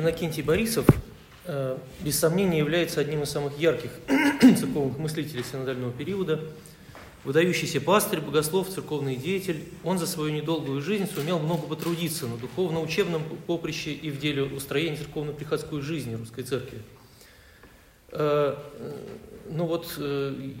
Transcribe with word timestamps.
Иннокентий 0.00 0.42
Борисов, 0.42 0.86
э, 1.44 1.76
без 2.00 2.18
сомнения, 2.18 2.58
является 2.58 3.00
одним 3.00 3.22
из 3.22 3.30
самых 3.30 3.58
ярких 3.58 3.90
церковных 4.40 4.98
мыслителей 4.98 5.44
синодального 5.44 5.92
периода, 5.92 6.40
выдающийся 7.24 7.82
пастырь, 7.82 8.20
богослов, 8.20 8.70
церковный 8.70 9.16
деятель. 9.16 9.62
Он 9.84 9.98
за 9.98 10.06
свою 10.06 10.32
недолгую 10.32 10.80
жизнь 10.80 11.06
сумел 11.06 11.38
много 11.38 11.66
потрудиться 11.66 12.26
на 12.26 12.38
духовно-учебном 12.38 13.22
поприще 13.46 13.92
и 13.92 14.10
в 14.10 14.18
деле 14.18 14.44
устроения 14.44 14.96
церковно-приходской 14.96 15.82
жизни 15.82 16.14
русской 16.14 16.44
церкви. 16.44 16.78
Э, 18.12 18.56
ну 19.50 19.66
вот, 19.66 19.94
э, 19.98 20.52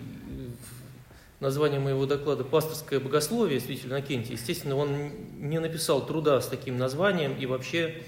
название 1.40 1.80
моего 1.80 2.04
доклада 2.04 2.44
«Пасторское 2.44 3.00
богословие» 3.00 3.58
святитель 3.58 3.88
Иннокентий. 3.88 4.34
Естественно, 4.34 4.76
он 4.76 5.12
не 5.38 5.58
написал 5.58 6.06
труда 6.06 6.42
с 6.42 6.46
таким 6.46 6.76
названием 6.76 7.34
и 7.38 7.46
вообще 7.46 7.80
э, 7.80 8.00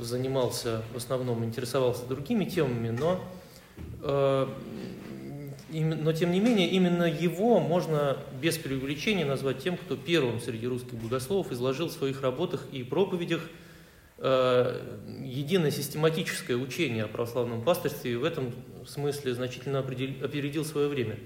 занимался, 0.00 0.82
в 0.92 0.96
основном 0.96 1.44
интересовался 1.44 2.06
другими 2.06 2.44
темами, 2.44 2.90
но, 2.90 3.20
э, 4.02 4.46
но 5.70 6.12
тем 6.12 6.32
не 6.32 6.40
менее 6.40 6.68
именно 6.68 7.04
его 7.04 7.60
можно 7.60 8.18
без 8.40 8.58
преувеличения 8.58 9.24
назвать 9.24 9.62
тем, 9.62 9.76
кто 9.76 9.96
первым 9.96 10.40
среди 10.40 10.66
русских 10.66 10.94
богословов 10.94 11.50
изложил 11.52 11.88
в 11.88 11.92
своих 11.92 12.22
работах 12.22 12.66
и 12.72 12.84
проповедях 12.84 13.40
э, 14.18 14.80
единое 15.22 15.70
систематическое 15.70 16.56
учение 16.56 17.04
о 17.04 17.08
православном 17.08 17.62
пастырстве 17.62 18.12
и 18.12 18.16
в 18.16 18.24
этом 18.24 18.52
смысле 18.86 19.34
значительно 19.34 19.80
опередил 19.80 20.64
свое 20.64 20.88
время. 20.88 21.18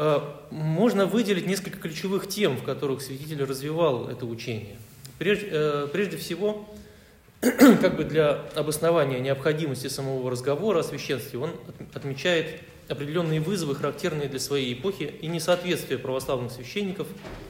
Э, 0.00 0.20
можно 0.50 1.06
выделить 1.06 1.48
несколько 1.48 1.76
ключевых 1.76 2.28
тем, 2.28 2.56
в 2.56 2.62
которых 2.62 3.02
святитель 3.02 3.42
развивал 3.42 4.08
это 4.08 4.26
учение. 4.26 4.76
Прежде, 5.18 5.48
э, 5.50 5.88
прежде 5.92 6.16
всего, 6.16 6.68
как 7.40 7.96
бы 7.96 8.04
для 8.04 8.44
обоснования 8.54 9.18
необходимости 9.18 9.88
самого 9.88 10.30
разговора 10.30 10.80
о 10.80 10.82
священстве, 10.84 11.40
он 11.40 11.50
отмечает 11.94 12.60
определенные 12.86 13.40
вызовы, 13.40 13.74
характерные 13.74 14.28
для 14.28 14.38
своей 14.38 14.72
эпохи, 14.72 15.12
и 15.20 15.26
несоответствие 15.26 15.98
православных 15.98 16.52
священников 16.52 17.08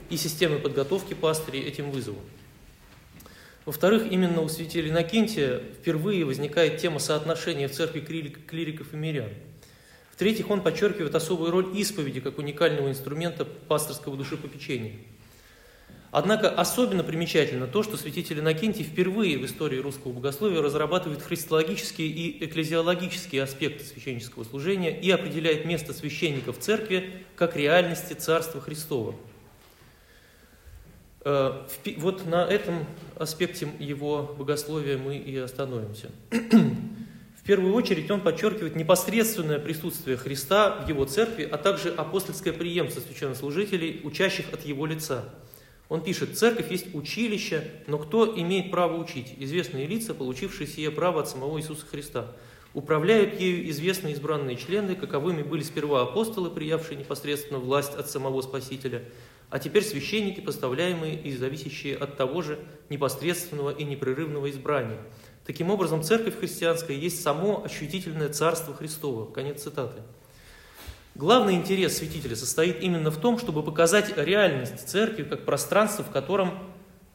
и 0.09 0.17
системы 0.17 0.59
подготовки 0.59 1.13
пастырей 1.13 1.63
этим 1.63 1.91
вызовам. 1.91 2.23
Во-вторых, 3.67 4.11
именно 4.11 4.41
у 4.41 4.49
святителя 4.49 4.89
Иннокентия 4.89 5.61
впервые 5.81 6.25
возникает 6.25 6.79
тема 6.79 6.99
соотношения 6.99 7.69
в 7.69 7.73
церкви 7.73 8.01
клириков 8.01 8.95
и 8.95 8.97
мирян. 8.97 9.29
В-третьих, 10.19 10.51
он 10.51 10.63
подчеркивает 10.63 11.15
особую 11.15 11.53
роль 11.53 11.79
исповеди 11.79 12.19
как 12.19 12.39
уникального 12.39 12.89
инструмента 12.89 13.45
пасторского 13.45 14.17
душепопечения. 14.17 14.95
Однако 16.11 16.51
особенно 16.51 17.05
примечательно 17.05 17.69
то, 17.69 17.85
что 17.85 17.97
святитель 17.97 18.41
Иннокентий 18.41 18.83
впервые 18.83 19.39
в 19.39 19.45
истории 19.45 19.79
русского 19.79 20.11
богословия 20.11 20.61
разрабатывает 20.61 21.23
христологические 21.23 22.09
и 22.09 22.45
экклезиологические 22.45 23.45
аспекты 23.45 23.85
священнического 23.85 24.43
служения 24.43 24.91
и 25.01 25.09
определяет 25.09 25.65
место 25.65 25.93
священника 25.93 26.53
в 26.53 26.59
церкви 26.59 27.23
как 27.37 27.55
реальности 27.55 28.15
Царства 28.15 28.61
Христова– 28.61 29.15
Э, 31.25 31.67
вот 31.99 32.27
на 32.27 32.47
этом 32.47 32.87
аспекте 33.17 33.69
его 33.79 34.35
богословия 34.39 34.97
мы 34.97 35.17
и 35.17 35.37
остановимся. 35.37 36.11
Первую 37.49 37.73
очередь 37.73 38.11
он 38.11 38.21
подчеркивает 38.21 38.77
непосредственное 38.77 39.59
присутствие 39.59 40.19
Христа 40.19 40.83
в 40.85 40.89
его 40.91 41.07
церкви, 41.07 41.49
а 41.51 41.57
также 41.57 41.89
апостольское 41.89 42.53
преемство 42.53 43.01
священнослужителей, 43.01 44.03
учащих 44.05 44.53
от 44.53 44.67
его 44.67 44.85
лица. 44.85 45.25
Он 45.89 46.03
пишет, 46.03 46.37
церковь 46.37 46.71
есть 46.71 46.95
училище, 46.95 47.65
но 47.87 47.97
кто 47.97 48.39
имеет 48.39 48.71
право 48.71 48.99
учить? 48.99 49.33
Известные 49.39 49.87
лица, 49.87 50.13
получившие 50.13 50.67
сие 50.67 50.91
право 50.91 51.23
от 51.23 51.31
самого 51.31 51.59
Иисуса 51.59 51.87
Христа. 51.87 52.37
Управляют 52.75 53.41
ею 53.41 53.71
известные 53.71 54.13
избранные 54.13 54.57
члены, 54.57 54.95
каковыми 54.95 55.43
были 55.43 55.63
сперва 55.63 56.03
апостолы, 56.03 56.51
приявшие 56.51 56.99
непосредственно 56.99 57.61
власть 57.61 57.95
от 57.95 58.11
самого 58.11 58.43
Спасителя– 58.43 59.05
а 59.51 59.59
теперь 59.59 59.83
священники, 59.83 60.41
поставляемые 60.41 61.21
и 61.21 61.35
зависящие 61.35 61.97
от 61.97 62.17
того 62.17 62.43
же 62.43 62.59
непосредственного 62.91 63.71
и 63.71 63.85
непрерывного 63.85 64.51
избрания. 64.51 64.99
Таким 65.49 65.71
образом, 65.71 66.05
церковь 66.05 66.39
христианская 66.39 66.95
есть 66.95 67.23
само 67.23 67.65
ощутительное 67.65 68.29
Царство 68.29 68.75
Христово. 68.75 69.29
Конец 69.33 69.63
цитаты. 69.63 70.03
Главный 71.15 71.55
интерес 71.55 71.97
святителя 71.97 72.37
состоит 72.37 72.83
именно 72.83 73.11
в 73.11 73.17
том, 73.17 73.39
чтобы 73.39 73.63
показать 73.63 74.17
реальность 74.17 74.87
церкви 74.87 75.23
как 75.23 75.47
пространство, 75.47 76.05
в 76.05 76.11
котором 76.11 76.57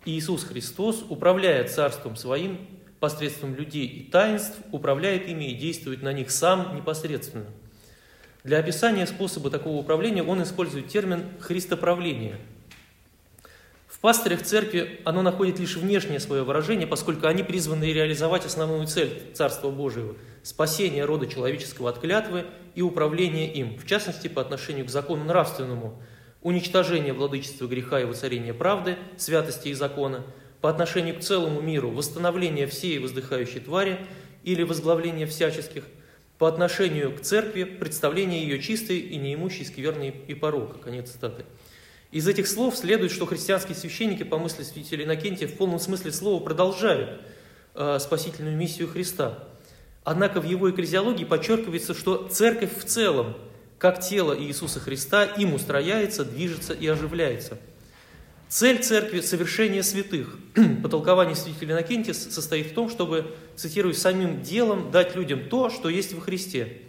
Иисус 0.03 0.43
Христос 0.43 1.05
управляет 1.07 1.71
царством 1.71 2.15
своим 2.15 2.67
посредством 2.99 3.53
людей 3.53 3.85
и 3.85 4.09
таинств, 4.09 4.57
управляет 4.71 5.29
ими 5.29 5.51
и 5.51 5.55
действует 5.55 6.01
на 6.01 6.11
них 6.11 6.31
сам 6.31 6.75
непосредственно– 6.75 7.45
для 8.43 8.59
описания 8.59 9.07
способа 9.07 9.49
такого 9.49 9.77
управления 9.77 10.21
он 10.21 10.43
использует 10.43 10.89
термин 10.89 11.23
«христоправление». 11.39 12.39
В 14.03 14.05
пастырях 14.05 14.43
церкви 14.43 14.99
оно 15.05 15.21
находит 15.21 15.59
лишь 15.59 15.77
внешнее 15.77 16.19
свое 16.19 16.43
выражение, 16.43 16.85
поскольку 16.85 17.25
они 17.25 17.41
призваны 17.41 17.85
реализовать 17.85 18.45
основную 18.45 18.85
цель 18.85 19.31
Царства 19.33 19.69
Божьего– 19.69 20.17
спасение 20.43 21.05
рода 21.05 21.25
человеческого 21.25 21.89
от 21.89 21.99
клятвы 21.99 22.43
и 22.75 22.81
управление 22.81 23.53
им, 23.53 23.79
в 23.79 23.87
частности, 23.87 24.27
по 24.27 24.41
отношению 24.41 24.85
к 24.87 24.89
закону 24.89 25.23
нравственному, 25.23 26.01
уничтожение 26.41 27.13
владычества 27.13 27.65
греха 27.65 28.01
и 28.01 28.03
воцарение 28.03 28.53
правды, 28.53 28.97
святости 29.15 29.69
и 29.69 29.73
закона, 29.73 30.25
по 30.59 30.69
отношению 30.69 31.15
к 31.15 31.21
целому 31.21 31.61
миру, 31.61 31.89
восстановление 31.89 32.67
всей 32.67 32.99
воздыхающей 32.99 33.61
твари 33.61 34.05
или 34.43 34.63
возглавление 34.63 35.27
всяческих– 35.27 35.85
по 36.37 36.49
отношению 36.49 37.15
к 37.15 37.21
церкви 37.21 37.63
представление 37.63 38.41
ее 38.43 38.59
чистой 38.59 38.99
и 38.99 39.15
неимущей 39.15 39.63
скверной 39.63 40.13
и 40.27 40.33
порока. 40.33 40.77
Конец 40.77 41.11
цитаты. 41.11 41.45
Из 42.13 42.27
этих 42.27 42.47
слов 42.47 42.77
следует, 42.77 43.11
что 43.11 43.25
христианские 43.25 43.75
священники, 43.75 44.21
по 44.21 44.37
мысли 44.37 44.61
святителя 44.61 45.03
Иннокентия, 45.03 45.47
в 45.47 45.55
полном 45.55 45.79
смысле 45.79 46.11
слова 46.11 46.41
продолжают 46.41 47.19
э, 47.73 47.97
спасительную 47.99 48.55
миссию 48.55 48.87
Христа. 48.87 49.39
Однако 50.03 50.39
в 50.39 50.45
его 50.45 50.69
экклезиологии 50.69 51.25
подчеркивается, 51.25 51.95
что 51.95 52.27
церковь 52.27 52.77
в 52.77 52.83
целом, 52.85 53.35
как 53.79 53.99
тело 53.99 54.39
Иисуса 54.39 54.79
Христа, 54.79 55.25
им 55.25 55.55
устрояется, 55.55 56.23
движется 56.23 56.73
и 56.73 56.87
оживляется– 56.87 57.57
Цель 58.53 58.83
церкви– 58.83 59.19
совершение 59.21 59.81
святых. 59.81 60.37
По 60.83 60.87
толкованию 60.87 61.35
святителя 61.35 61.71
Иннокентия 61.71 62.13
состоит 62.13 62.67
в 62.67 62.75
том, 62.75 62.87
чтобы, 62.87 63.33
цитирую, 63.55 63.95
самим 63.95 64.43
делом 64.43 64.91
дать 64.91 65.15
людям 65.15 65.49
то, 65.49 65.71
что 65.71 65.89
есть 65.89 66.13
во 66.13 66.21
Христе. 66.21 66.83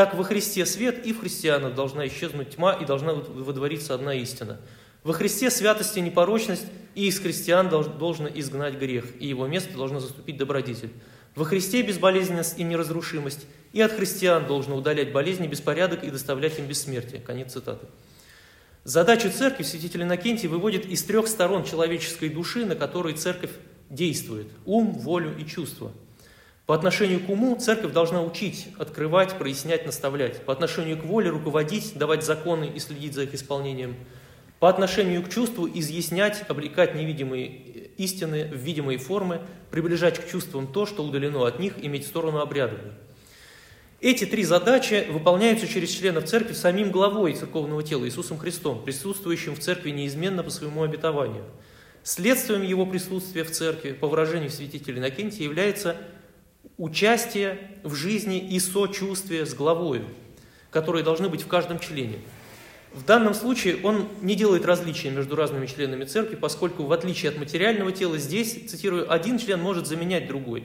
Так 0.00 0.14
во 0.14 0.24
Христе 0.24 0.64
свет, 0.64 1.04
и 1.04 1.12
в 1.12 1.20
христианах 1.20 1.74
должна 1.74 2.08
исчезнуть 2.08 2.56
тьма, 2.56 2.72
и 2.72 2.86
должна 2.86 3.12
водвориться 3.12 3.92
одна 3.92 4.14
истина. 4.14 4.58
Во 5.04 5.12
Христе 5.12 5.50
святость 5.50 5.94
и 5.98 6.00
непорочность, 6.00 6.64
и 6.94 7.06
из 7.06 7.18
христиан 7.18 7.68
должно 7.68 8.26
изгнать 8.28 8.78
грех, 8.78 9.04
и 9.20 9.26
его 9.26 9.46
место 9.46 9.76
должно 9.76 10.00
заступить 10.00 10.38
добродетель. 10.38 10.88
Во 11.36 11.44
Христе 11.44 11.82
безболезненность 11.82 12.58
и 12.58 12.62
неразрушимость, 12.62 13.44
и 13.74 13.82
от 13.82 13.92
христиан 13.92 14.46
должно 14.46 14.76
удалять 14.76 15.12
болезни, 15.12 15.46
беспорядок 15.46 16.02
и 16.02 16.10
доставлять 16.10 16.58
им 16.58 16.64
бессмертие. 16.64 17.20
Конец 17.20 17.52
цитаты. 17.52 17.86
Задачу 18.84 19.30
церкви 19.30 19.64
святитель 19.64 20.04
Иннокентий 20.04 20.48
выводит 20.48 20.86
из 20.86 21.04
трех 21.04 21.28
сторон 21.28 21.64
человеческой 21.64 22.30
души, 22.30 22.64
на 22.64 22.74
которой 22.74 23.12
церковь 23.12 23.50
действует– 23.90 24.46
ум, 24.64 24.92
волю 24.92 25.36
и 25.38 25.44
чувство. 25.44 25.92
По 26.70 26.76
отношению 26.76 27.18
к 27.18 27.28
уму 27.28 27.56
церковь 27.56 27.92
должна 27.92 28.22
учить, 28.22 28.68
открывать, 28.78 29.36
прояснять, 29.36 29.86
наставлять. 29.86 30.44
По 30.44 30.52
отношению 30.52 30.98
к 30.98 31.04
воле 31.04 31.28
руководить, 31.28 31.98
давать 31.98 32.24
законы 32.24 32.70
и 32.72 32.78
следить 32.78 33.12
за 33.12 33.24
их 33.24 33.34
исполнением. 33.34 33.96
По 34.60 34.68
отношению 34.68 35.24
к 35.24 35.30
чувству 35.30 35.68
изъяснять, 35.68 36.44
облекать 36.46 36.94
невидимые 36.94 37.48
истины 37.96 38.44
в 38.44 38.54
видимые 38.54 38.98
формы, 38.98 39.40
приближать 39.72 40.20
к 40.20 40.30
чувствам 40.30 40.68
то, 40.68 40.86
что 40.86 41.02
удалено 41.02 41.44
от 41.44 41.58
них, 41.58 41.74
иметь 41.82 42.06
сторону 42.06 42.38
обрядовую. 42.38 42.94
Эти 44.00 44.24
три 44.24 44.44
задачи 44.44 45.08
выполняются 45.10 45.66
через 45.66 45.90
членов 45.90 46.26
церкви 46.26 46.52
самим 46.52 46.92
главой 46.92 47.34
церковного 47.34 47.82
тела 47.82 48.04
Иисусом 48.04 48.38
Христом, 48.38 48.84
присутствующим 48.84 49.56
в 49.56 49.58
церкви 49.58 49.90
неизменно 49.90 50.44
по 50.44 50.50
своему 50.50 50.84
обетованию. 50.84 51.42
Следствием 52.04 52.62
его 52.62 52.86
присутствия 52.86 53.42
в 53.42 53.50
церкви, 53.50 53.90
по 53.90 54.06
выражению 54.06 54.50
святителя 54.50 54.98
Иннокентия, 54.98 55.42
является 55.42 55.96
участие 56.78 57.58
в 57.82 57.94
жизни 57.94 58.38
и 58.38 58.58
сочувствие 58.58 59.46
с 59.46 59.54
главою, 59.54 60.04
которые 60.70 61.04
должны 61.04 61.28
быть 61.28 61.42
в 61.42 61.46
каждом 61.46 61.78
члене. 61.78 62.18
В 62.92 63.04
данном 63.04 63.34
случае 63.34 63.78
он 63.84 64.08
не 64.20 64.34
делает 64.34 64.64
различия 64.64 65.10
между 65.10 65.36
разными 65.36 65.66
членами 65.66 66.04
церкви, 66.04 66.34
поскольку, 66.34 66.84
в 66.84 66.92
отличие 66.92 67.30
от 67.30 67.38
материального 67.38 67.92
тела, 67.92 68.18
здесь, 68.18 68.68
цитирую, 68.68 69.12
один 69.12 69.38
член 69.38 69.60
может 69.60 69.86
заменять 69.86 70.26
другой. 70.26 70.64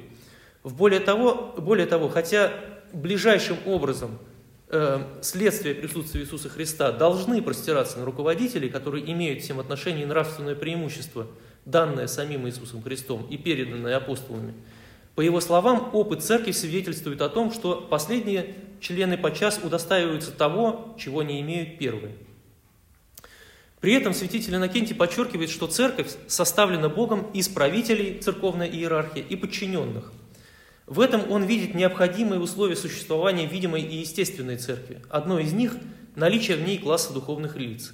В 0.64 0.74
более 0.74 1.00
того, 1.00 1.54
более 1.58 1.86
того, 1.86 2.10
хотя 2.10 2.52
ближайшим 2.94 3.58
образом 3.66 4.18
э, 4.70 5.04
следствия 5.22 5.76
присутствия 5.76 6.22
Иисуса 6.22 6.50
Христа 6.50 6.92
должны 6.92 7.44
простираться 7.44 8.00
на 8.00 8.06
руководителей, 8.06 8.70
которые 8.70 9.12
имеют 9.12 9.44
всем 9.44 9.60
отношении 9.60 10.06
нравственное 10.06 10.56
преимущество 10.56 11.28
данное 11.66 12.08
самим 12.08 12.48
Иисусом 12.48 12.82
Христом 12.82 13.28
и 13.30 13.38
переданное 13.38 13.98
апостолами. 13.98 14.54
По 15.16 15.22
его 15.22 15.40
словам, 15.40 15.90
опыт 15.94 16.24
церкви 16.24 16.52
свидетельствует 16.52 17.22
о 17.22 17.30
том, 17.30 17.52
что 17.52 17.76
последние 17.90 18.56
члены 18.82 19.18
подчас 19.18 19.60
удостаиваются 19.64 20.32
того, 20.32 20.96
чего 21.00 21.24
не 21.24 21.40
имеют 21.42 21.78
первые. 21.78 22.16
При 23.80 23.94
этом 23.94 24.14
святитель 24.14 24.56
Иннокентий 24.56 24.96
подчеркивает, 24.96 25.50
что 25.50 25.68
церковь 25.68 26.12
составлена 26.28 26.90
Богом 26.90 27.30
из 27.34 27.48
правителей 27.48 28.20
церковной 28.20 28.68
иерархии 28.70 29.24
и 29.28 29.36
подчиненных. 29.36 30.12
В 30.86 31.00
этом 31.00 31.32
он 31.32 31.44
видит 31.44 31.76
необходимые 31.76 32.42
условия 32.42 32.76
существования 32.76 33.46
видимой 33.46 33.84
и 33.84 33.98
естественной 33.98 34.58
церкви. 34.58 35.02
Одно 35.10 35.40
из 35.40 35.54
них– 35.54 35.76
наличие 36.16 36.58
в 36.58 36.62
ней 36.62 36.78
класса 36.78 37.14
духовных 37.14 37.56
лиц. 37.56 37.94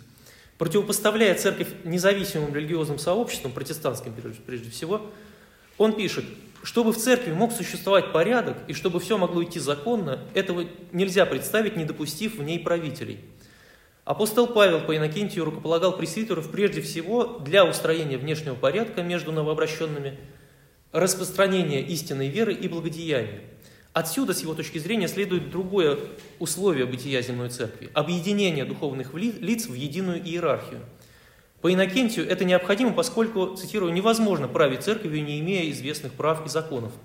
Противопоставляя 0.58 1.36
церковь 1.36 1.70
независимым 1.84 2.54
религиозным 2.54 3.00
сообществам, 3.00 3.52
протестантским 3.52 4.14
прежде 4.46 4.70
всего, 4.70 5.10
он 5.78 5.94
пишет, 5.94 6.26
чтобы 6.64 6.94
в 6.94 6.98
церкви 6.98 7.32
мог 7.32 7.52
существовать 7.52 8.12
порядок 8.12 8.58
и 8.68 8.74
чтобы 8.74 9.00
все 9.00 9.18
могло 9.18 9.44
идти 9.44 9.60
законно, 9.60 10.20
этого 10.34 10.66
нельзя 10.92 11.26
представить, 11.26 11.76
не 11.76 11.86
допустив 11.86 12.38
в 12.38 12.44
ней 12.44 12.60
правителей– 12.60 13.20
Апостол 14.04 14.48
Павел 14.48 14.82
по 14.82 14.98
Иннокентию 14.98 15.46
рукополагал 15.46 15.96
пресвитеров 15.96 16.50
прежде 16.50 16.82
всего 16.82 17.40
для 17.40 17.66
устроения 17.66 18.18
внешнего 18.18 18.56
порядка 18.56 19.04
между 19.04 19.32
новообращенными, 19.32 20.18
распространения 20.92 21.82
истинной 21.82 22.28
веры 22.28 22.54
и 22.54 22.68
благодеяния. 22.68 23.42
Отсюда, 23.94 24.34
с 24.34 24.42
его 24.42 24.56
точки 24.56 24.80
зрения, 24.80 25.08
следует 25.08 25.52
другое 25.52 26.00
условие 26.40 26.86
бытия 26.86 27.22
земной 27.22 27.50
церкви– 27.50 27.92
объединение 27.94 28.66
духовных 28.66 29.14
лиц 29.14 29.68
в 29.68 29.76
единую 29.76 30.20
иерархию. 30.20 30.80
По 31.62 31.72
Иннокентию 31.72 32.28
это 32.28 32.44
необходимо, 32.46 32.94
поскольку, 32.94 33.56
цитирую, 33.56 33.94
невозможно 33.94 34.48
править 34.48 34.84
церковью, 34.84 35.24
не 35.24 35.40
имея 35.40 35.70
известных 35.72 36.14
прав 36.14 36.46
и 36.46 36.50
законов– 36.50 36.92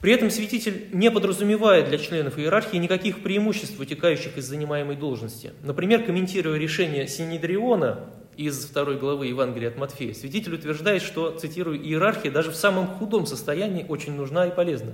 при 0.00 0.12
этом 0.12 0.30
святитель 0.30 0.88
не 0.92 1.10
подразумевает 1.10 1.88
для 1.88 1.98
членов 1.98 2.38
иерархии 2.38 2.76
никаких 2.76 3.22
преимуществ, 3.22 3.78
вытекающих 3.78 4.36
из 4.36 4.44
занимаемой 4.44 4.94
должности. 4.94 5.52
Например, 5.62 6.02
комментируя 6.02 6.58
решение 6.58 7.08
Синедриона 7.08 8.10
из 8.36 8.66
второй 8.66 8.98
главы 8.98 9.28
Евангелия 9.28 9.70
от 9.70 9.78
Матфея, 9.78 10.12
святитель 10.12 10.54
утверждает, 10.54 11.00
что, 11.00 11.30
цитирую, 11.30 11.80
«иерархия 11.80 12.30
даже 12.30 12.50
в 12.50 12.56
самом 12.56 12.86
худом 12.86 13.26
состоянии 13.26 13.86
очень 13.88 14.14
нужна 14.14 14.46
и 14.46 14.54
полезна. 14.54 14.92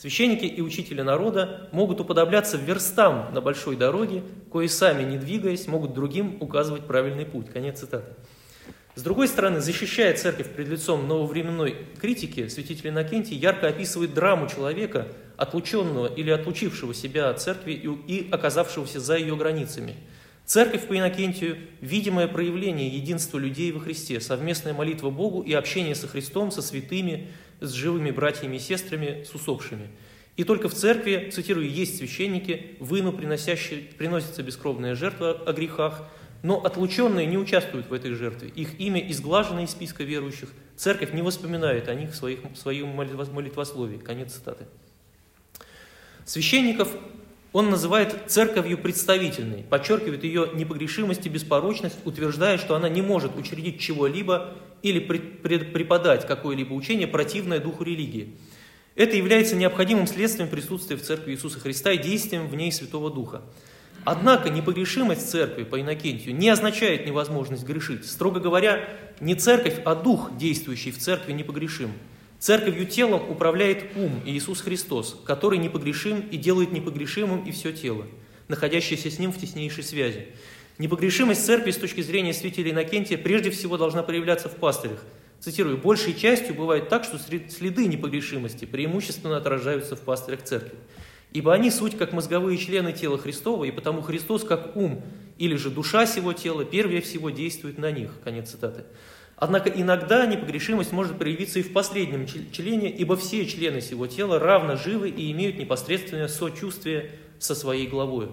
Священники 0.00 0.46
и 0.46 0.62
учители 0.62 1.02
народа 1.02 1.68
могут 1.72 2.00
уподобляться 2.00 2.56
верстам 2.56 3.28
на 3.34 3.42
большой 3.42 3.76
дороге, 3.76 4.22
кои 4.50 4.66
сами, 4.66 5.02
не 5.02 5.18
двигаясь, 5.18 5.66
могут 5.66 5.92
другим 5.92 6.38
указывать 6.40 6.86
правильный 6.86 7.26
путь». 7.26 7.50
Конец 7.52 7.80
цитаты. 7.80 8.14
С 8.94 9.02
другой 9.02 9.28
стороны, 9.28 9.60
защищая 9.60 10.16
церковь 10.16 10.48
пред 10.54 10.68
лицом 10.68 11.06
нововременной 11.06 11.76
критики, 12.00 12.48
святитель 12.48 12.88
Иннокентий 12.88 13.36
ярко 13.36 13.68
описывает 13.68 14.14
драму 14.14 14.48
человека, 14.48 15.08
отлученного 15.36 16.06
или 16.06 16.30
отлучившего 16.30 16.94
себя 16.94 17.28
от 17.28 17.42
церкви 17.42 17.72
и 17.72 18.26
оказавшегося 18.30 19.00
за 19.00 19.18
ее 19.18 19.36
границами. 19.36 19.96
Церковь 20.46 20.86
по 20.88 20.96
Иннокентию– 20.96 21.58
видимое 21.82 22.26
проявление 22.26 22.88
единства 22.88 23.36
людей 23.36 23.70
во 23.70 23.80
Христе, 23.80 24.18
совместная 24.18 24.72
молитва 24.72 25.10
Богу 25.10 25.42
и 25.42 25.52
общение 25.52 25.94
со 25.94 26.08
Христом, 26.08 26.50
со 26.50 26.62
святыми, 26.62 27.28
с 27.60 27.72
живыми 27.72 28.10
братьями 28.10 28.56
и 28.56 28.60
сестрами, 28.60 29.24
с 29.24 29.34
усопшими. 29.34 29.88
И 30.36 30.44
только 30.44 30.68
в 30.68 30.74
церкви, 30.74 31.30
цитирую, 31.32 31.70
есть 31.70 31.98
священники, 31.98 32.76
выну 32.80 33.12
приносящие, 33.12 33.80
приносится 33.98 34.42
бескровная 34.42 34.94
жертва 34.94 35.32
о 35.32 35.52
грехах– 35.52 36.08
но 36.42 36.64
отлученные 36.64 37.26
не 37.26 37.36
участвуют 37.36 37.88
в 37.88 37.92
этой 37.92 38.14
жертве. 38.14 38.48
Их 38.48 38.80
имя 38.80 39.00
изглажено 39.10 39.60
из 39.60 39.70
списка 39.70 40.04
верующих. 40.04 40.50
Церковь 40.76 41.12
не 41.12 41.22
воспоминает 41.22 41.88
о 41.88 41.94
них 41.94 42.12
в, 42.12 42.14
своих, 42.14 42.40
в 42.42 42.56
своем 42.56 42.88
молитвословии. 42.88 43.98
Конец 43.98 44.32
цитаты. 44.32 44.66
Священников 46.24 46.96
он 47.52 47.70
называет 47.70 48.16
церковью 48.28 48.78
представительной, 48.78 49.64
подчеркивает 49.64 50.22
ее 50.22 50.50
непогрешимость 50.54 51.26
и 51.26 51.28
беспорочность, 51.28 51.98
утверждая, 52.04 52.58
что 52.58 52.76
она 52.76 52.88
не 52.88 53.02
может 53.02 53.36
учредить 53.36 53.80
чего-либо 53.80 54.54
или 54.82 55.00
преподать 55.00 56.26
какое-либо 56.26 56.72
учение, 56.72 57.08
противное 57.08 57.58
духу 57.58 57.82
религии. 57.82 58.36
Это 58.94 59.16
является 59.16 59.56
необходимым 59.56 60.06
следствием 60.06 60.48
присутствия 60.48 60.96
в 60.96 61.02
церкви 61.02 61.32
Иисуса 61.32 61.58
Христа 61.58 61.92
и 61.92 61.98
действием 61.98 62.48
в 62.48 62.54
ней 62.54 62.70
Святого 62.70 63.10
Духа. 63.10 63.42
Однако 64.04 64.48
непогрешимость 64.48 65.28
церкви 65.28 65.64
по 65.64 65.80
Иннокентию 65.80 66.34
не 66.34 66.48
означает 66.48 67.06
невозможность 67.06 67.64
грешить. 67.64 68.06
Строго 68.06 68.40
говоря, 68.40 68.88
не 69.20 69.34
церковь, 69.34 69.80
а 69.84 69.94
дух, 69.94 70.30
действующий 70.38 70.90
в 70.90 70.98
церкви, 70.98 71.32
непогрешим. 71.32 71.92
Церковью 72.40 72.86
телом 72.86 73.30
управляет 73.30 73.94
ум 73.96 74.22
Иисус 74.24 74.62
Христос, 74.62 75.14
который 75.26 75.58
непогрешим 75.58 76.20
и 76.30 76.38
делает 76.38 76.72
непогрешимым 76.72 77.44
и 77.44 77.52
все 77.52 77.70
тело, 77.70 78.06
находящееся 78.48 79.10
с 79.10 79.18
ним 79.18 79.30
в 79.30 79.38
теснейшей 79.38 79.84
связи. 79.84 80.28
Непогрешимость 80.78 81.44
церкви 81.44 81.70
с 81.70 81.76
точки 81.76 82.00
зрения 82.00 82.32
святителя 82.32 82.70
Иннокентия 82.70 83.18
прежде 83.18 83.50
всего 83.50 83.76
должна 83.76 84.02
проявляться 84.02 84.48
в 84.48 84.56
пастырях. 84.56 85.04
Цитирую, 85.38 85.76
«большей 85.76 86.14
частью 86.14 86.54
бывает 86.54 86.88
так, 86.88 87.04
что 87.04 87.18
следы 87.18 87.86
непогрешимости 87.86 88.64
преимущественно 88.64 89.36
отражаются 89.36 89.94
в 89.94 90.00
пастырях 90.00 90.42
церкви. 90.42 90.78
Ибо 91.34 91.52
они 91.52 91.70
суть 91.70 91.98
как 91.98 92.14
мозговые 92.14 92.56
члены 92.56 92.94
тела 92.94 93.18
Христова, 93.18 93.64
и 93.64 93.70
потому 93.70 94.00
Христос 94.00 94.44
как 94.44 94.74
ум, 94.76 95.04
или 95.36 95.56
же 95.56 95.68
душа 95.68 96.06
сего 96.06 96.32
тела, 96.32 96.64
первее 96.64 97.02
всего 97.02 97.28
действует 97.28 97.76
на 97.76 97.90
них. 97.90 98.12
Конец 98.24 98.50
цитаты. 98.50 98.84
Однако 99.40 99.68
иногда 99.70 100.26
непогрешимость 100.26 100.92
может 100.92 101.18
проявиться 101.18 101.58
и 101.58 101.62
в 101.62 101.72
последнем 101.72 102.26
члене, 102.26 102.88
ибо 102.90 103.16
все 103.16 103.44
члены 103.46 103.80
сего 103.80 104.06
тела 104.06 104.38
равно 104.38 104.76
живы 104.76 105.08
и 105.08 105.32
имеют 105.32 105.58
непосредственное 105.58 106.28
сочувствие 106.28 107.10
со 107.40 107.56
своей 107.56 107.88
главой. 107.88 108.28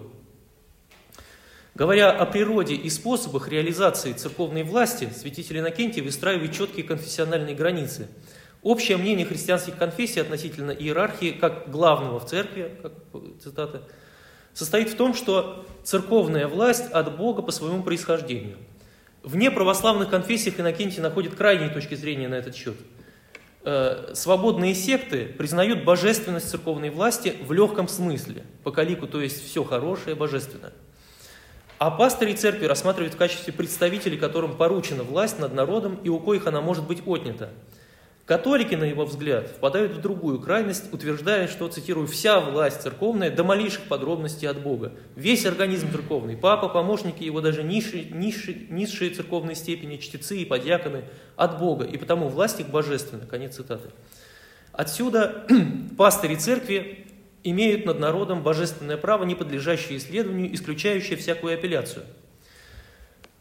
Говоря 1.74 2.12
о 2.12 2.26
природе 2.26 2.74
и 2.74 2.88
способах 2.90 3.48
реализации 3.48 4.12
церковной 4.12 4.62
власти, 4.62 5.08
святитель 5.12 5.58
Иннокентий 5.58 6.02
выстраивает 6.02 6.52
четкие 6.52 6.84
конфессиональные 6.84 7.56
границы– 7.56 8.06
Общее 8.62 8.96
мнение 8.96 9.24
христианских 9.24 9.76
конфессий 9.76 10.20
относительно 10.20 10.72
иерархии, 10.72 11.30
как 11.30 11.70
главного 11.70 12.18
в 12.18 12.26
церкви, 12.26 12.76
как 12.82 12.92
цитата, 13.42 13.82
состоит 14.52 14.90
в 14.90 14.96
том, 14.96 15.14
что 15.14 15.64
церковная 15.84 16.48
власть 16.48 16.90
от 16.90 17.16
Бога 17.16 17.42
по 17.42 17.52
своему 17.52 17.84
происхождению. 17.84 18.56
Вне 19.22 19.50
православных 19.50 20.10
конфессиях 20.10 20.60
Иннокентий 20.60 21.02
находит 21.02 21.34
крайние 21.34 21.68
точки 21.70 21.94
зрения 21.94 22.28
на 22.28 22.36
этот 22.36 22.54
счет. 22.54 22.76
Э, 23.64 24.12
свободные 24.14 24.74
секты 24.74 25.26
признают 25.26 25.84
божественность 25.84 26.50
церковной 26.50 26.90
власти 26.90 27.36
в 27.42 27.52
легком 27.52 27.88
смысле, 27.88 28.44
по 28.62 28.70
калику, 28.70 29.06
то 29.06 29.20
есть 29.20 29.44
все 29.44 29.64
хорошее, 29.64 30.14
божественное. 30.14 30.72
А 31.78 31.90
пастыри 31.90 32.34
церкви 32.34 32.66
рассматривают 32.66 33.14
в 33.14 33.18
качестве 33.18 33.52
представителей, 33.52 34.16
которым 34.16 34.56
поручена 34.56 35.02
власть 35.02 35.38
над 35.38 35.52
народом 35.52 36.00
и 36.02 36.08
у 36.08 36.18
коих 36.18 36.46
она 36.46 36.60
может 36.60 36.86
быть 36.86 37.02
отнята– 37.06 37.50
Католики, 38.28 38.74
на 38.74 38.84
его 38.84 39.06
взгляд, 39.06 39.48
впадают 39.48 39.92
в 39.92 40.02
другую 40.02 40.38
крайность, 40.38 40.92
утверждая, 40.92 41.48
что, 41.48 41.66
цитирую, 41.66 42.06
«вся 42.06 42.40
власть 42.40 42.82
церковная 42.82 43.30
до 43.30 43.42
малейших 43.42 43.84
подробностей 43.84 44.46
от 44.46 44.60
Бога». 44.60 44.92
Весь 45.16 45.46
организм 45.46 45.90
церковный, 45.90 46.36
папа, 46.36 46.68
помощники 46.68 47.24
его, 47.24 47.40
даже 47.40 47.62
низшие, 47.62 48.04
низшие, 48.04 48.66
низшие 48.68 49.12
церковные 49.12 49.54
степени, 49.54 49.96
чтецы 49.96 50.36
и 50.36 50.44
подьяконы 50.44 51.04
от 51.36 51.58
Бога, 51.58 51.86
и 51.86 51.96
потому 51.96 52.28
власть 52.28 52.60
их 52.60 52.68
божественна. 52.68 53.24
Конец 53.24 53.56
цитаты. 53.56 53.88
Отсюда 54.72 55.46
пастыри 55.96 56.34
церкви 56.34 57.06
имеют 57.44 57.86
над 57.86 57.98
народом 57.98 58.42
божественное 58.42 58.98
право, 58.98 59.24
не 59.24 59.36
подлежащее 59.36 59.96
исследованию, 59.96 60.54
исключающее 60.54 61.16
всякую 61.16 61.54
апелляцию– 61.54 62.04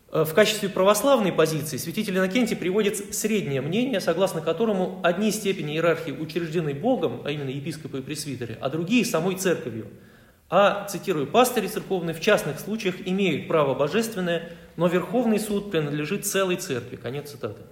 в 0.09 0.33
качестве 0.33 0.69
православной 0.69 1.33
позиции 1.33 1.75
святитель 1.75 2.17
Иннокентий 2.17 2.55
приводит 2.55 3.13
среднее 3.13 3.59
мнение, 3.59 3.99
согласно 3.99 4.39
которому 4.39 5.01
одни 5.03 5.31
степени 5.31 5.73
иерархии 5.73 6.11
учреждены 6.11 6.73
Богом, 6.73 7.23
а 7.25 7.31
именно 7.31 7.49
епископы 7.49 7.99
и 7.99 8.01
пресвитеры, 8.01 8.57
а 8.61 8.69
другие 8.69 9.03
самой 9.03 9.35
церковью. 9.35 9.87
А, 10.49 10.87
цитирую, 10.87 11.27
пастыри 11.27 11.67
церковные 11.67 12.13
в 12.13 12.21
частных 12.21 12.61
случаях 12.61 12.95
имеют 13.05 13.49
право 13.49 13.73
божественное, 13.73 14.53
но 14.77 14.87
Верховный 14.87 15.41
суд 15.41 15.71
принадлежит 15.71 16.25
целой 16.25 16.55
церкви. 16.55 16.95
Конец 16.95 17.31
цитаты. 17.31 17.63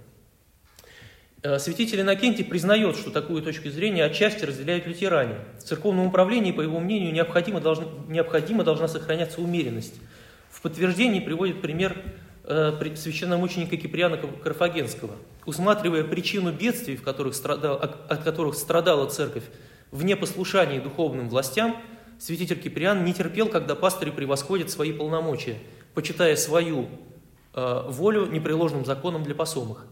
Э, 1.42 1.58
святитель 1.58 2.02
Иннокентий 2.02 2.44
признает, 2.44 2.98
что 2.98 3.10
такую 3.10 3.40
точку 3.40 3.70
зрения 3.70 4.04
отчасти 4.04 4.44
разделяют 4.44 4.86
лютеране. 4.86 5.36
В 5.58 5.62
церковном 5.62 6.08
управлении, 6.08 6.52
по 6.52 6.60
его 6.60 6.80
мнению, 6.80 7.14
необходимо, 7.14 7.62
должна, 7.62 7.86
необходимо 8.08 8.62
должна 8.62 8.88
сохраняться 8.88 9.40
умеренность. 9.40 9.94
В 10.50 10.60
подтверждении 10.60 11.20
приводит 11.20 11.62
пример 11.62 11.96
Э, 11.96 12.25
священномученика 12.46 13.76
Киприана 13.76 14.18
Карфагенского, 14.18 15.16
усматривая 15.44 16.04
причину 16.04 16.52
бедствий, 16.52 16.96
в 16.96 17.02
которых 17.02 17.34
страдал, 17.34 17.76
от 17.76 18.22
которых 18.22 18.54
страдала 18.54 19.08
церковь 19.08 19.44
в 19.90 20.04
непослушании 20.04 20.78
духовным 20.78 21.28
властям, 21.28 21.76
святитель 22.18 22.60
Киприан 22.60 23.04
не 23.04 23.14
терпел, 23.14 23.48
когда 23.48 23.74
пастыри 23.74 24.10
превосходят 24.10 24.70
свои 24.70 24.92
полномочия, 24.92 25.58
почитая 25.94 26.36
свою 26.36 26.88
э, 27.54 27.82
волю 27.88 28.26
непреложным 28.26 28.84
законом 28.84 29.24
для 29.24 29.34
посомых. 29.34 29.86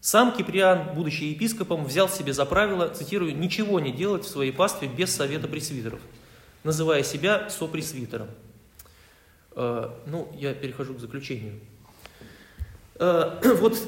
Сам 0.00 0.32
Киприан, 0.36 0.94
будучи 0.94 1.24
епископом, 1.24 1.86
взял 1.86 2.08
себе 2.08 2.34
за 2.34 2.44
правило, 2.44 2.88
цитирую, 2.88 3.36
«ничего 3.36 3.80
не 3.80 3.92
делать 3.92 4.24
в 4.24 4.28
своей 4.28 4.52
пастве 4.52 4.88
без 4.88 5.14
совета 5.14 5.48
пресвитеров», 5.48 6.00
называя 6.62 7.02
себя 7.02 7.48
сопресвитером. 7.48 8.28
Э, 9.52 9.90
ну, 10.06 10.30
я 10.36 10.52
перехожу 10.52 10.94
к 10.94 11.00
заключению. 11.00 11.60
Э, 12.96 13.40
вот 13.60 13.78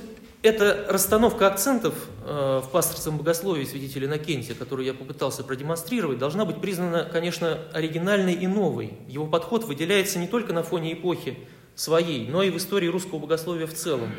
эта 0.43 0.87
расстановка 0.89 1.47
акцентов 1.47 1.95
э, 2.25 2.61
в 2.65 2.71
пасторском 2.71 3.19
богословии 3.19 3.65
святителя 3.65 4.07
Иннокентия, 4.07 4.55
которую 4.55 4.87
я 4.87 4.95
попытался 4.95 5.45
продемонстрировать, 5.45 6.19
должна 6.19 6.45
быть 6.45 6.61
признана, 6.61 7.09
конечно, 7.11 7.59
оригинальной 7.73 8.35
и 8.35 8.47
новой. 8.47 8.95
Его 9.09 9.27
подход 9.27 9.65
выделяется 9.65 10.19
не 10.19 10.27
только 10.27 10.53
на 10.53 10.63
фоне 10.63 10.93
эпохи 10.93 11.39
своей, 11.75 12.29
но 12.29 12.43
и 12.43 12.51
в 12.51 12.57
истории 12.57 12.87
русского 12.89 13.19
богословия 13.19 13.67
в 13.67 13.75
целом. 13.75 14.11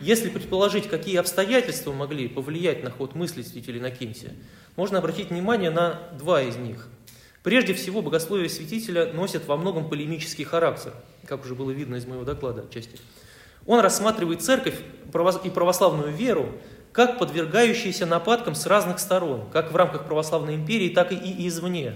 Если 0.00 0.28
предположить, 0.28 0.88
какие 0.88 1.16
обстоятельства 1.16 1.92
могли 1.92 2.28
повлиять 2.28 2.82
на 2.82 2.90
ход 2.90 3.14
мысли 3.14 3.42
святителя 3.42 3.78
Иннокентия, 3.78 4.32
можно 4.76 4.98
обратить 4.98 5.30
внимание 5.30 5.70
на 5.70 6.00
два 6.18 6.42
из 6.42 6.56
них. 6.56 6.88
Прежде 7.42 7.74
всего, 7.74 8.02
богословие 8.02 8.48
святителя 8.48 9.12
носит 9.12 9.46
во 9.46 9.56
многом 9.56 9.88
полемический 9.88 10.44
характер, 10.44 10.92
как 11.26 11.44
уже 11.44 11.54
было 11.54 11.70
видно 11.70 11.96
из 11.96 12.06
моего 12.06 12.24
доклада 12.24 12.62
отчасти. 12.62 12.98
Он 13.66 13.80
рассматривает 13.80 14.42
церковь 14.42 14.76
и 15.44 15.50
православную 15.50 16.12
веру 16.12 16.48
как 16.92 17.18
подвергающиеся 17.18 18.06
нападкам 18.06 18.54
с 18.54 18.66
разных 18.66 19.00
сторон, 19.00 19.48
как 19.52 19.72
в 19.72 19.76
рамках 19.76 20.06
православной 20.06 20.54
империи, 20.54 20.90
так 20.90 21.12
и 21.12 21.48
извне. 21.48 21.94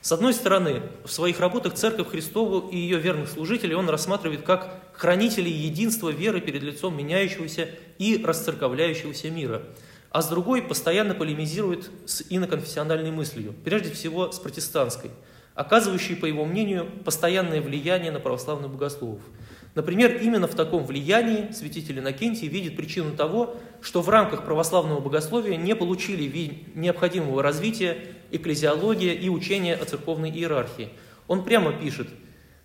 С 0.00 0.12
одной 0.12 0.32
стороны, 0.32 0.82
в 1.04 1.10
своих 1.10 1.40
работах 1.40 1.74
Церковь 1.74 2.10
Христову 2.10 2.68
и 2.68 2.76
ее 2.76 2.98
верных 2.98 3.28
служителей 3.28 3.74
он 3.74 3.88
рассматривает 3.88 4.42
как 4.42 4.80
хранителей 4.92 5.50
единства 5.50 6.10
веры 6.10 6.40
перед 6.40 6.62
лицом 6.62 6.96
меняющегося 6.96 7.68
и 7.98 8.22
расцерковляющегося 8.24 9.28
мира, 9.28 9.62
а 10.10 10.22
с 10.22 10.28
другой 10.28 10.62
постоянно 10.62 11.14
полемизирует 11.14 11.90
с 12.06 12.22
иноконфессиональной 12.30 13.10
мыслью, 13.10 13.54
прежде 13.64 13.92
всего 13.92 14.30
с 14.30 14.38
протестантской, 14.38 15.10
оказывающей, 15.54 16.14
по 16.14 16.26
его 16.26 16.44
мнению, 16.44 16.88
постоянное 17.04 17.60
влияние 17.60 18.12
на 18.12 18.20
православных 18.20 18.70
богословов– 18.70 19.22
Например, 19.74 20.16
именно 20.16 20.46
в 20.46 20.54
таком 20.54 20.84
влиянии 20.84 21.52
святитель 21.52 22.00
Иннокентий 22.00 22.48
видит 22.48 22.76
причину 22.76 23.16
того, 23.16 23.56
что 23.80 24.02
в 24.02 24.08
рамках 24.08 24.44
православного 24.44 25.00
богословия 25.00 25.56
не 25.56 25.76
получили 25.76 26.64
необходимого 26.74 27.42
развития 27.42 27.98
экклезиология 28.30 29.12
и 29.12 29.28
учения 29.28 29.74
о 29.74 29.84
церковной 29.84 30.30
иерархии. 30.30 30.88
Он 31.28 31.44
прямо 31.44 31.72
пишет, 31.72 32.08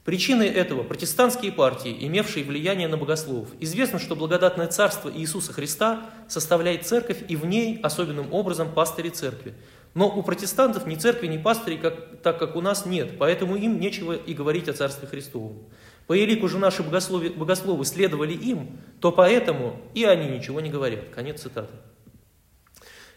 Причиной 0.05 0.47
этого 0.47 0.83
протестантские 0.83 1.53
партии, 1.53 1.95
имевшие 2.01 2.43
влияние 2.43 2.89
на 2.89 2.97
богословов. 2.97 3.47
Известно, 3.61 3.99
что 3.99 4.17
благодатное 4.17 4.67
царство 4.67 5.09
Иисуса 5.09 5.53
Христа 5.53 6.09
составляет 6.27 6.85
церковь 6.85 7.19
и 7.29 7.37
в 7.37 7.45
ней 7.45 7.79
особенным 7.81 8.33
образом 8.33 8.69
пастыри 8.73 9.09
церкви. 9.09 9.53
Но 9.93 10.09
у 10.09 10.21
протестантов 10.21 10.87
ни 10.87 10.95
церкви, 10.95 11.27
ни 11.27 11.37
пастырей, 11.37 11.77
как, 11.77 12.21
так 12.21 12.37
как 12.37 12.57
у 12.57 12.61
нас, 12.61 12.85
нет, 12.85 13.17
поэтому 13.17 13.55
им 13.55 13.79
нечего 13.79 14.11
и 14.11 14.33
говорить 14.33 14.67
о 14.67 14.73
Царстве 14.73 15.07
Христовом. 15.07 15.59
По 16.07 16.13
елику 16.13 16.47
же 16.49 16.57
наши 16.57 16.83
богословы, 16.83 17.29
богословы 17.29 17.85
следовали 17.85 18.33
им, 18.33 18.77
то 18.99 19.11
поэтому 19.11 19.79
и 19.93 20.03
они 20.03 20.27
ничего 20.27 20.59
не 20.59 20.69
говорят. 20.69 21.09
Конец 21.13 21.41
цитаты. 21.41 21.73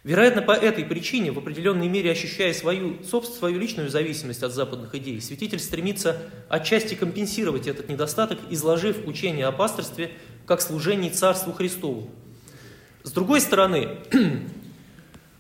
Вероятно, 0.05 0.41
по 0.41 0.53
этой 0.53 0.85
причине, 0.85 1.33
в 1.33 1.39
определенной 1.39 1.89
мере 1.89 2.13
ощущая 2.13 2.53
свою, 2.55 3.03
собственно, 3.03 3.39
свою 3.39 3.59
личную 3.59 3.91
зависимость 3.91 4.45
от 4.45 4.53
западных 4.53 4.95
идей, 4.95 5.21
святитель 5.21 5.59
стремится 5.59 6.23
отчасти 6.49 6.95
компенсировать 6.95 7.67
этот 7.67 7.89
недостаток, 7.89 8.39
изложив 8.49 9.05
учение 9.09 9.47
о 9.47 9.53
пасторстве 9.53 10.13
как 10.47 10.61
служении 10.61 11.09
Царству 11.09 11.53
Христову. 11.53 12.09
С 13.03 13.11
другой 13.11 13.41
стороны, 13.41 13.99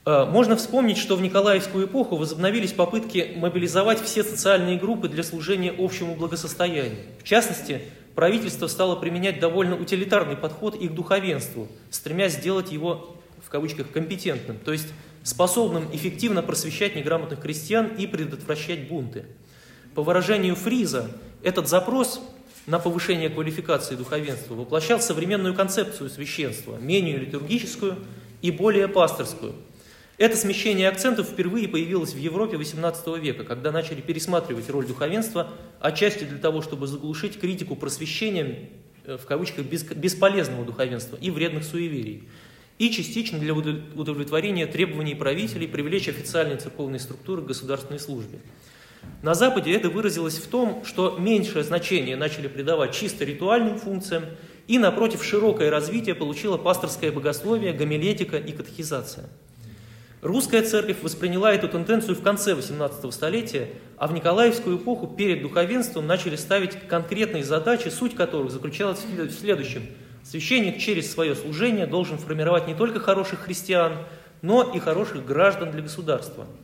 можно 0.06 0.54
вспомнить, 0.54 0.98
что 0.98 1.16
в 1.16 1.20
Николаевскую 1.20 1.86
эпоху 1.86 2.16
возобновились 2.16 2.72
попытки 2.72 3.32
мобилизовать 3.34 4.00
все 4.00 4.22
социальные 4.22 4.78
группы 4.78 5.08
для 5.08 5.24
служения 5.24 5.74
общему 5.76 6.14
благосостоянию. 6.14 7.06
В 7.18 7.24
частности, 7.24 7.82
правительство 8.14 8.68
стало 8.68 8.94
применять 8.94 9.40
довольно 9.40 9.74
утилитарный 9.74 10.36
подход 10.36 10.76
и 10.76 10.86
к 10.86 10.92
духовенству, 10.92 11.66
стремясь 11.90 12.34
сделать 12.34 12.70
его, 12.70 13.16
в 13.44 13.50
кавычках, 13.50 13.90
компетентным, 13.90 14.58
то 14.58 14.70
есть 14.70 14.86
способным 15.24 15.88
эффективно 15.92 16.40
просвещать 16.40 16.94
неграмотных 16.94 17.40
крестьян 17.40 17.88
и 17.98 18.06
предотвращать 18.06 18.88
бунты. 18.88 19.24
По 19.96 20.04
выражению 20.04 20.54
Фриза, 20.54 21.10
этот 21.42 21.66
запрос 21.66 22.20
на 22.66 22.78
повышение 22.78 23.28
квалификации 23.28 23.96
духовенства 23.96 24.54
воплощал 24.54 25.00
современную 25.00 25.54
концепцию 25.54 26.10
священства, 26.10 26.76
менее 26.76 27.16
литургическую 27.16 27.96
и 28.40 28.52
более 28.52 28.86
пасторскую– 28.86 29.56
это 30.18 30.34
смещение 30.36 30.88
акцентов 30.88 31.28
впервые 31.28 31.68
появилось 31.68 32.14
в 32.14 32.18
Европе 32.18 32.56
XVIII 32.56 33.20
века, 33.20 33.44
когда 33.44 33.70
начали 33.70 34.00
пересматривать 34.00 34.70
роль 34.70 34.86
духовенства, 34.86 35.52
отчасти 35.78 36.24
для 36.24 36.38
того, 36.38 36.62
чтобы 36.62 36.86
заглушить 36.86 37.38
критику 37.38 37.76
просвещения, 37.76 38.70
э, 39.04 39.18
в 39.18 39.26
кавычках, 39.26 39.66
бесполезного 39.66 40.64
духовенства 40.64 41.18
и 41.20 41.30
вредных 41.30 41.64
суеверий, 41.64 42.24
и 42.78 42.90
частично 42.90 43.38
для 43.38 43.52
удовлетворения 43.54 44.66
требований 44.66 45.14
правителей 45.14 45.68
привлечь 45.68 46.08
официальные 46.08 46.56
церковные 46.56 47.00
структуры 47.00 47.42
к 47.42 47.46
государственной 47.46 48.00
службе. 48.00 48.38
На 49.22 49.34
Западе 49.34 49.72
это 49.72 49.90
выразилось 49.90 50.38
в 50.38 50.46
том, 50.48 50.82
что 50.86 51.16
меньшее 51.18 51.62
значение 51.62 52.16
начали 52.16 52.48
придавать 52.48 52.94
чисто 52.94 53.24
ритуальным 53.24 53.78
функциям, 53.78 54.24
и, 54.66 54.78
напротив, 54.78 55.22
широкое 55.22 55.70
развитие 55.70 56.14
получило 56.14 56.56
пасторское 56.56 57.12
богословие, 57.12 57.74
гомилетика 57.74 58.38
и 58.38 58.52
катехизация– 58.52 59.28
Русская 60.26 60.62
церковь 60.62 61.02
восприняла 61.02 61.52
эту 61.52 61.68
тенденцию 61.68 62.16
в 62.16 62.20
конце 62.20 62.54
XVIII 62.54 63.12
столетия, 63.12 63.68
а 63.96 64.08
в 64.08 64.12
Николаевскую 64.12 64.76
эпоху 64.76 65.06
перед 65.06 65.40
духовенством 65.40 66.08
начали 66.08 66.34
ставить 66.34 66.88
конкретные 66.88 67.44
задачи, 67.44 67.90
суть 67.90 68.16
которых 68.16 68.50
заключалась 68.50 68.98
в 68.98 69.30
следующем. 69.30 69.86
Священник 70.24 70.78
через 70.78 71.12
свое 71.12 71.36
служение 71.36 71.86
должен 71.86 72.18
формировать 72.18 72.66
не 72.66 72.74
только 72.74 72.98
хороших 72.98 73.42
христиан, 73.42 73.98
но 74.42 74.64
и 74.64 74.80
хороших 74.80 75.24
граждан 75.24 75.70
для 75.70 75.82
государства– 75.82 76.46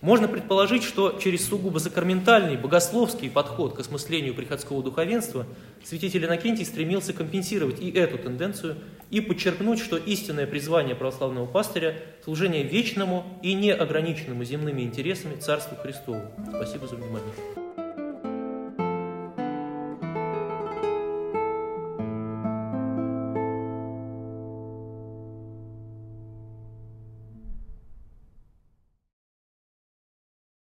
можно 0.00 0.28
предположить, 0.28 0.82
что 0.82 1.18
через 1.22 1.46
сугубо 1.46 1.78
сакраментальный, 1.78 2.56
богословский 2.56 3.28
подход 3.28 3.76
к 3.76 3.80
осмыслению 3.80 4.34
приходского 4.34 4.82
духовенства 4.82 5.46
святитель 5.84 6.24
Иннокентий 6.24 6.64
стремился 6.64 7.12
компенсировать 7.12 7.80
и 7.80 7.90
эту 7.90 8.16
тенденцию 8.16 8.78
и 9.10 9.20
подчеркнуть, 9.20 9.80
что 9.80 9.96
истинное 9.96 10.46
призвание 10.46 10.94
православного 10.94 11.46
пастыря– 11.46 11.96
служение 12.24 12.62
вечному 12.62 13.24
и 13.42 13.54
неограниченному 13.54 14.44
земными 14.44 14.82
интересами 14.82 15.36
Царству 15.36 15.76
Христову. 15.76 16.22
Спасибо 16.48 16.86
за 16.86 16.96
внимание. 16.96 17.59